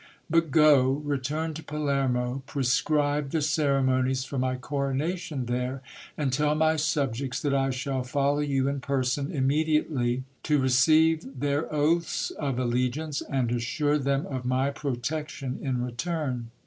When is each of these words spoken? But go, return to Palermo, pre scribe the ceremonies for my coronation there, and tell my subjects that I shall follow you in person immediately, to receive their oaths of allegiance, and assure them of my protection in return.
But 0.31 0.49
go, 0.49 0.93
return 1.05 1.53
to 1.53 1.61
Palermo, 1.63 2.41
pre 2.47 2.63
scribe 2.63 3.29
the 3.29 3.39
ceremonies 3.39 4.23
for 4.25 4.39
my 4.39 4.55
coronation 4.55 5.45
there, 5.45 5.83
and 6.17 6.33
tell 6.33 6.55
my 6.55 6.75
subjects 6.77 7.39
that 7.43 7.53
I 7.53 7.69
shall 7.69 8.01
follow 8.01 8.39
you 8.39 8.67
in 8.67 8.79
person 8.79 9.29
immediately, 9.31 10.23
to 10.41 10.57
receive 10.57 11.39
their 11.39 11.71
oaths 11.71 12.31
of 12.31 12.57
allegiance, 12.57 13.21
and 13.21 13.51
assure 13.51 13.99
them 13.99 14.25
of 14.25 14.43
my 14.43 14.71
protection 14.71 15.59
in 15.61 15.83
return. 15.83 16.49